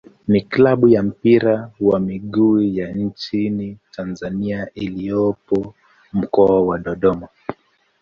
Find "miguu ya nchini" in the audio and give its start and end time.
1.99-3.77